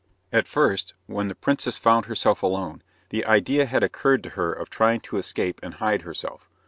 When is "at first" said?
0.33-0.95